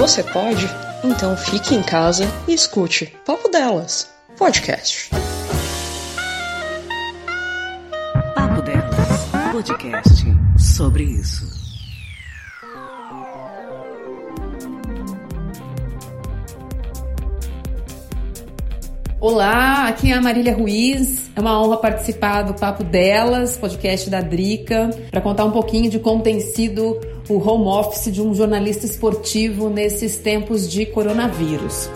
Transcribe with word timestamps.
Você 0.00 0.22
pode? 0.22 0.66
Então 1.04 1.36
fique 1.36 1.74
em 1.74 1.82
casa 1.82 2.24
e 2.48 2.54
escute 2.54 3.14
Papo 3.26 3.50
Delas, 3.50 4.08
podcast. 4.38 5.10
Papo 8.34 8.62
Delas, 8.62 9.52
podcast 9.52 10.24
sobre 10.56 11.02
isso. 11.04 11.59
Olá, 19.22 19.86
aqui 19.86 20.10
é 20.10 20.14
a 20.14 20.20
Marília 20.22 20.56
Ruiz. 20.56 21.30
É 21.36 21.40
uma 21.40 21.62
honra 21.62 21.76
participar 21.76 22.40
do 22.40 22.54
Papo 22.54 22.82
Delas, 22.82 23.58
podcast 23.58 24.08
da 24.08 24.22
Drica, 24.22 24.88
para 25.10 25.20
contar 25.20 25.44
um 25.44 25.50
pouquinho 25.50 25.90
de 25.90 25.98
como 25.98 26.22
tem 26.22 26.40
sido 26.40 26.98
o 27.28 27.36
home 27.36 27.66
office 27.66 28.10
de 28.10 28.22
um 28.22 28.34
jornalista 28.34 28.86
esportivo 28.86 29.68
nesses 29.68 30.16
tempos 30.16 30.70
de 30.70 30.86
coronavírus. 30.86 31.90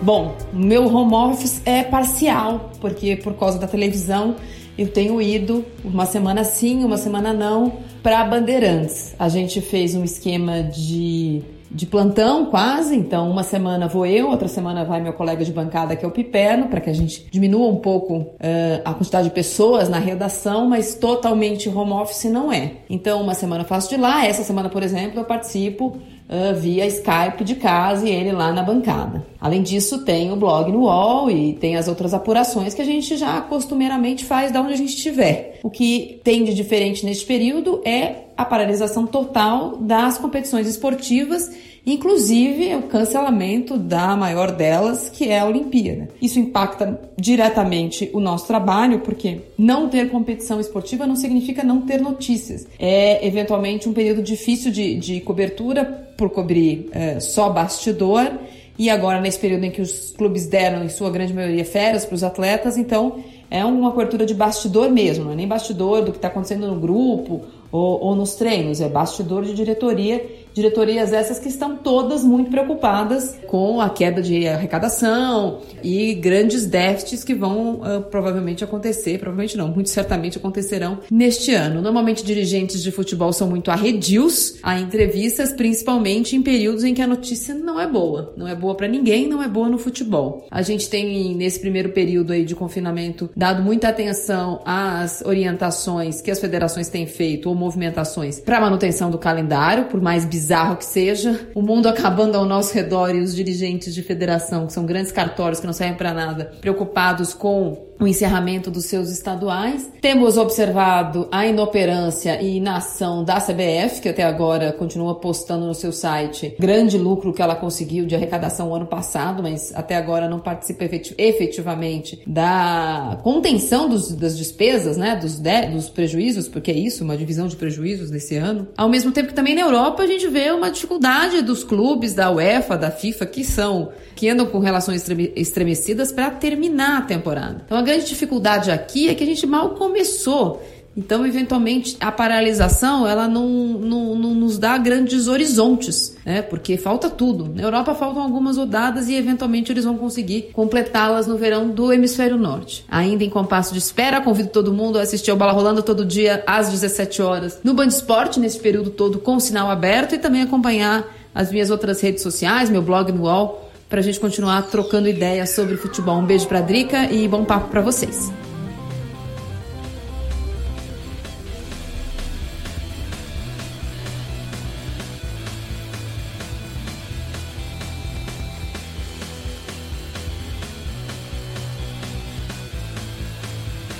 Bom, 0.00 0.34
meu 0.50 0.86
home 0.86 1.14
office 1.14 1.60
é 1.66 1.82
parcial, 1.82 2.72
porque 2.80 3.16
por 3.16 3.34
causa 3.34 3.58
da 3.58 3.66
televisão 3.66 4.36
eu 4.76 4.88
tenho 4.88 5.20
ido 5.20 5.64
uma 5.84 6.06
semana 6.06 6.44
sim, 6.44 6.84
uma 6.84 6.96
semana 6.96 7.32
não, 7.32 7.72
para 8.02 8.24
Bandeirantes. 8.24 9.14
A 9.18 9.28
gente 9.28 9.60
fez 9.60 9.94
um 9.94 10.04
esquema 10.04 10.62
de 10.62 11.42
de 11.74 11.86
plantão 11.86 12.46
quase, 12.46 12.94
então 12.94 13.28
uma 13.28 13.42
semana 13.42 13.88
vou 13.88 14.06
eu, 14.06 14.30
outra 14.30 14.46
semana 14.46 14.84
vai 14.84 15.00
meu 15.00 15.12
colega 15.12 15.44
de 15.44 15.52
bancada 15.52 15.96
que 15.96 16.04
é 16.04 16.08
o 16.08 16.10
Piperno, 16.12 16.68
para 16.68 16.80
que 16.80 16.88
a 16.88 16.92
gente 16.92 17.26
diminua 17.32 17.66
um 17.66 17.76
pouco 17.76 18.18
uh, 18.18 18.36
a 18.84 18.94
quantidade 18.94 19.28
de 19.28 19.34
pessoas 19.34 19.88
na 19.88 19.98
redação, 19.98 20.68
mas 20.68 20.94
totalmente 20.94 21.68
home 21.68 21.92
office 21.92 22.30
não 22.30 22.52
é. 22.52 22.74
Então 22.88 23.20
uma 23.20 23.34
semana 23.34 23.64
eu 23.64 23.66
faço 23.66 23.88
de 23.88 23.96
lá, 23.96 24.24
essa 24.24 24.44
semana, 24.44 24.68
por 24.68 24.84
exemplo, 24.84 25.18
eu 25.18 25.24
participo 25.24 25.98
uh, 26.28 26.58
via 26.58 26.86
Skype 26.86 27.44
de 27.44 27.54
casa 27.56 28.08
e 28.08 28.10
ele 28.10 28.32
lá 28.32 28.52
na 28.52 28.62
bancada. 28.62 29.26
Além 29.40 29.62
disso, 29.62 30.04
tem 30.04 30.32
o 30.32 30.36
blog 30.36 30.70
no 30.70 30.82
UOL 30.82 31.30
e 31.30 31.54
tem 31.54 31.76
as 31.76 31.88
outras 31.88 32.14
apurações 32.14 32.74
que 32.74 32.82
a 32.82 32.84
gente 32.84 33.16
já 33.16 33.40
costumeiramente 33.40 34.24
faz 34.24 34.50
da 34.50 34.60
onde 34.60 34.72
a 34.72 34.76
gente 34.76 34.94
estiver. 34.94 35.60
O 35.62 35.70
que 35.70 36.20
tem 36.24 36.44
de 36.44 36.54
diferente 36.54 37.04
neste 37.04 37.26
período 37.26 37.80
é 37.84 38.24
a 38.36 38.44
paralisação 38.44 39.06
total 39.06 39.76
das 39.76 40.18
competições 40.18 40.66
esportivas, 40.66 41.50
inclusive 41.86 42.74
o 42.76 42.82
cancelamento 42.82 43.76
da 43.76 44.16
maior 44.16 44.52
delas, 44.52 45.10
que 45.10 45.28
é 45.28 45.40
a 45.40 45.46
Olimpíada. 45.46 46.08
Isso 46.20 46.38
impacta 46.38 47.00
diretamente 47.16 48.10
o 48.12 48.20
nosso 48.20 48.46
trabalho, 48.46 49.00
porque 49.00 49.40
não 49.58 49.88
ter 49.88 50.10
competição 50.10 50.60
esportiva 50.60 51.06
não 51.06 51.16
significa 51.16 51.62
não 51.62 51.82
ter 51.82 52.00
notícias. 52.00 52.66
É 52.78 53.26
eventualmente 53.26 53.88
um 53.88 53.92
período 53.92 54.22
difícil 54.22 54.70
de, 54.70 54.94
de 54.94 55.20
cobertura 55.20 55.84
por 56.16 56.30
cobrir 56.30 56.88
é, 56.92 57.20
só 57.20 57.50
bastidor. 57.50 58.32
E 58.76 58.90
agora, 58.90 59.20
nesse 59.20 59.38
período 59.38 59.64
em 59.64 59.70
que 59.70 59.80
os 59.80 60.10
clubes 60.16 60.46
deram, 60.46 60.84
em 60.84 60.88
sua 60.88 61.10
grande 61.10 61.32
maioria, 61.32 61.64
férias 61.64 62.04
para 62.04 62.14
os 62.14 62.24
atletas, 62.24 62.76
então 62.76 63.22
é 63.50 63.64
uma 63.64 63.92
cobertura 63.92 64.26
de 64.26 64.34
bastidor 64.34 64.90
mesmo, 64.90 65.26
não 65.26 65.32
é 65.32 65.36
nem 65.36 65.46
bastidor 65.46 66.02
do 66.02 66.10
que 66.10 66.18
está 66.18 66.26
acontecendo 66.26 66.66
no 66.66 66.80
grupo 66.80 67.42
ou, 67.74 68.00
ou 68.00 68.14
nos 68.14 68.36
treinos, 68.36 68.80
é 68.80 68.88
bastidor 68.88 69.42
de 69.42 69.52
diretoria, 69.52 70.24
diretorias 70.52 71.12
essas 71.12 71.40
que 71.40 71.48
estão 71.48 71.76
todas 71.76 72.22
muito 72.22 72.48
preocupadas 72.48 73.36
com 73.48 73.80
a 73.80 73.90
queda 73.90 74.22
de 74.22 74.46
arrecadação 74.46 75.58
e 75.82 76.14
grandes 76.14 76.66
déficits 76.66 77.24
que 77.24 77.34
vão 77.34 77.80
uh, 77.80 78.00
provavelmente 78.08 78.62
acontecer, 78.62 79.18
provavelmente 79.18 79.56
não, 79.56 79.66
muito 79.66 79.90
certamente 79.90 80.38
acontecerão 80.38 81.00
neste 81.10 81.52
ano. 81.52 81.82
Normalmente 81.82 82.24
dirigentes 82.24 82.80
de 82.80 82.92
futebol 82.92 83.32
são 83.32 83.48
muito 83.48 83.72
arredios 83.72 84.54
a 84.62 84.78
entrevistas, 84.78 85.52
principalmente 85.52 86.36
em 86.36 86.42
períodos 86.42 86.84
em 86.84 86.94
que 86.94 87.02
a 87.02 87.08
notícia 87.08 87.56
não 87.56 87.80
é 87.80 87.88
boa, 87.88 88.32
não 88.36 88.46
é 88.46 88.54
boa 88.54 88.76
para 88.76 88.86
ninguém, 88.86 89.26
não 89.26 89.42
é 89.42 89.48
boa 89.48 89.68
no 89.68 89.78
futebol. 89.78 90.46
A 90.48 90.62
gente 90.62 90.88
tem 90.88 91.34
nesse 91.34 91.58
primeiro 91.58 91.88
período 91.88 92.32
aí 92.32 92.44
de 92.44 92.54
confinamento 92.54 93.28
dado 93.36 93.64
muita 93.64 93.88
atenção 93.88 94.62
às 94.64 95.22
orientações 95.22 96.20
que 96.20 96.30
as 96.30 96.38
federações 96.38 96.88
têm 96.88 97.04
feito 97.04 97.48
ou 97.48 97.63
movimentações 97.64 98.38
para 98.38 98.60
manutenção 98.60 99.10
do 99.10 99.18
calendário, 99.18 99.86
por 99.86 100.00
mais 100.00 100.24
bizarro 100.26 100.76
que 100.76 100.84
seja. 100.84 101.48
O 101.54 101.62
mundo 101.62 101.88
acabando 101.88 102.36
ao 102.36 102.44
nosso 102.44 102.74
redor 102.74 103.14
e 103.14 103.20
os 103.20 103.34
dirigentes 103.34 103.94
de 103.94 104.02
federação, 104.02 104.66
que 104.66 104.72
são 104.72 104.84
grandes 104.84 105.10
cartórios 105.10 105.60
que 105.60 105.66
não 105.66 105.72
servem 105.72 105.96
para 105.96 106.12
nada, 106.12 106.52
preocupados 106.60 107.32
com 107.32 107.94
o 108.00 108.06
encerramento 108.06 108.70
dos 108.70 108.86
seus 108.86 109.10
estaduais. 109.10 109.90
Temos 110.00 110.36
observado 110.36 111.28
a 111.30 111.46
inoperância 111.46 112.40
e 112.42 112.56
inação 112.56 113.24
da 113.24 113.40
CBF, 113.40 114.00
que 114.00 114.08
até 114.08 114.24
agora 114.24 114.72
continua 114.72 115.14
postando 115.14 115.66
no 115.66 115.74
seu 115.74 115.92
site 115.92 116.54
grande 116.58 116.98
lucro 116.98 117.32
que 117.32 117.42
ela 117.42 117.54
conseguiu 117.54 118.04
de 118.04 118.14
arrecadação 118.14 118.74
ano 118.74 118.86
passado, 118.86 119.42
mas 119.42 119.72
até 119.74 119.96
agora 119.96 120.28
não 120.28 120.38
participa 120.38 120.84
efetivamente 120.84 122.20
da 122.26 123.18
contenção 123.22 123.88
dos, 123.88 124.12
das 124.12 124.36
despesas, 124.36 124.96
né, 124.96 125.16
dos, 125.16 125.38
de, 125.38 125.66
dos 125.68 125.88
prejuízos, 125.88 126.48
porque 126.48 126.70
é 126.70 126.74
isso, 126.74 127.04
uma 127.04 127.16
divisão 127.16 127.46
de 127.46 127.53
prejuízos 127.54 128.10
nesse 128.10 128.36
ano. 128.36 128.68
Ao 128.76 128.88
mesmo 128.88 129.12
tempo 129.12 129.28
que 129.28 129.34
também 129.34 129.54
na 129.54 129.62
Europa 129.62 130.02
a 130.02 130.06
gente 130.06 130.26
vê 130.28 130.50
uma 130.50 130.70
dificuldade 130.70 131.42
dos 131.42 131.64
clubes 131.64 132.14
da 132.14 132.30
UEFA, 132.30 132.76
da 132.76 132.90
FIFA, 132.90 133.26
que 133.26 133.44
são 133.44 133.92
que 134.14 134.28
andam 134.28 134.46
com 134.46 134.58
relações 134.58 135.04
estremecidas 135.34 136.12
para 136.12 136.30
terminar 136.30 136.98
a 136.98 137.02
temporada. 137.02 137.62
Então 137.64 137.76
a 137.76 137.82
grande 137.82 138.06
dificuldade 138.06 138.70
aqui 138.70 139.08
é 139.08 139.14
que 139.14 139.24
a 139.24 139.26
gente 139.26 139.46
mal 139.46 139.70
começou. 139.70 140.62
Então, 140.96 141.26
eventualmente, 141.26 141.96
a 142.00 142.12
paralisação 142.12 143.06
ela 143.06 143.26
não, 143.26 143.48
não, 143.48 144.14
não, 144.14 144.34
nos 144.34 144.58
dá 144.58 144.78
grandes 144.78 145.26
horizontes, 145.26 146.16
né? 146.24 146.42
Porque 146.42 146.76
falta 146.76 147.10
tudo. 147.10 147.52
Na 147.52 147.62
Europa 147.62 147.94
faltam 147.94 148.22
algumas 148.22 148.56
rodadas 148.56 149.08
e, 149.08 149.14
eventualmente, 149.14 149.72
eles 149.72 149.84
vão 149.84 149.96
conseguir 149.96 150.50
completá-las 150.52 151.26
no 151.26 151.36
verão 151.36 151.68
do 151.68 151.92
hemisfério 151.92 152.36
norte. 152.36 152.84
Ainda 152.88 153.24
em 153.24 153.30
compasso 153.30 153.72
de 153.72 153.78
espera, 153.78 154.20
convido 154.20 154.50
todo 154.50 154.72
mundo 154.72 154.98
a 154.98 155.02
assistir 155.02 155.30
ao 155.30 155.36
Bala 155.36 155.52
Rolando 155.52 155.82
todo 155.82 156.04
dia 156.04 156.42
às 156.46 156.70
17 156.70 157.22
horas 157.22 157.58
no 157.64 157.74
Band 157.74 157.88
Esporte, 157.88 158.38
nesse 158.38 158.58
período 158.58 158.90
todo 158.90 159.18
com 159.18 159.36
o 159.36 159.40
sinal 159.40 159.70
aberto, 159.70 160.14
e 160.14 160.18
também 160.18 160.42
acompanhar 160.42 161.04
as 161.34 161.50
minhas 161.50 161.70
outras 161.70 162.00
redes 162.00 162.22
sociais, 162.22 162.70
meu 162.70 162.82
blog 162.82 163.10
no 163.10 163.22
UOL, 163.22 163.70
para 163.88 164.00
a 164.00 164.02
gente 164.02 164.20
continuar 164.20 164.62
trocando 164.62 165.08
ideias 165.08 165.50
sobre 165.50 165.76
futebol. 165.76 166.18
Um 166.18 166.24
beijo 166.24 166.46
para 166.46 166.58
a 166.58 166.62
Drica 166.62 167.10
e 167.10 167.26
bom 167.26 167.44
papo 167.44 167.68
para 167.68 167.80
vocês. 167.80 168.43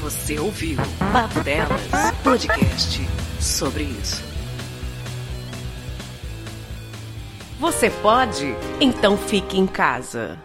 Você 0.04 0.38
ouviu 0.38 0.76
Papo 1.14 1.40
Delas, 1.40 1.80
podcast 2.22 3.00
sobre 3.40 3.84
isso. 3.84 4.22
Você 7.58 7.88
pode? 7.88 8.54
Então 8.82 9.16
fique 9.16 9.58
em 9.58 9.66
casa. 9.66 10.38